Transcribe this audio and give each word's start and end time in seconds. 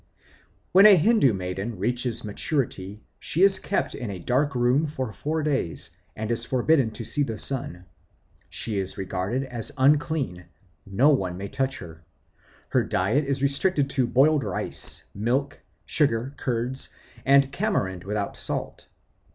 When 0.71 0.87
a 0.87 0.95
Hindoo 0.97 1.31
maiden 1.31 1.77
reaches 1.77 2.23
maturity 2.25 3.03
she 3.19 3.43
is 3.43 3.59
kept 3.59 3.93
in 3.93 4.09
a 4.09 4.17
dark 4.17 4.55
room 4.55 4.87
for 4.87 5.13
four 5.13 5.43
days, 5.43 5.91
and 6.15 6.31
is 6.31 6.43
forbidden 6.43 6.89
to 6.93 7.03
see 7.03 7.21
the 7.21 7.37
sun. 7.37 7.85
She 8.49 8.79
is 8.79 8.97
regarded 8.97 9.43
as 9.43 9.71
unclean; 9.77 10.45
no 10.87 11.09
one 11.11 11.37
may 11.37 11.49
touch 11.49 11.77
her. 11.77 12.03
Her 12.69 12.83
diet 12.83 13.25
is 13.25 13.43
restricted 13.43 13.91
to 13.91 14.07
boiled 14.07 14.43
rice, 14.43 15.03
milk, 15.13 15.59
sugar, 15.85 16.33
curd, 16.35 16.79
and 17.23 17.53
tamarind 17.53 18.03
without 18.03 18.35
salt. 18.35 18.87